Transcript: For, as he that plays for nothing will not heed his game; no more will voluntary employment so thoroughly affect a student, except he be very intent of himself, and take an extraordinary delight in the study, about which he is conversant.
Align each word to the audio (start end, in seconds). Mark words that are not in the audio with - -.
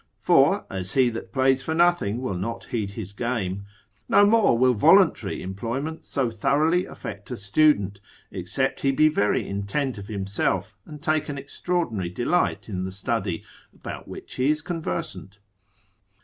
For, 0.17 0.65
as 0.67 0.93
he 0.93 1.11
that 1.11 1.31
plays 1.31 1.61
for 1.61 1.75
nothing 1.75 2.23
will 2.23 2.33
not 2.33 2.63
heed 2.65 2.89
his 2.93 3.13
game; 3.13 3.67
no 4.09 4.25
more 4.25 4.57
will 4.57 4.73
voluntary 4.73 5.43
employment 5.43 6.05
so 6.05 6.31
thoroughly 6.31 6.87
affect 6.87 7.29
a 7.29 7.37
student, 7.37 7.99
except 8.31 8.79
he 8.81 8.89
be 8.91 9.09
very 9.09 9.47
intent 9.47 9.99
of 9.99 10.07
himself, 10.07 10.75
and 10.87 11.03
take 11.03 11.29
an 11.29 11.37
extraordinary 11.37 12.09
delight 12.09 12.67
in 12.67 12.83
the 12.83 12.91
study, 12.91 13.43
about 13.75 14.07
which 14.07 14.33
he 14.37 14.49
is 14.49 14.63
conversant. 14.63 15.37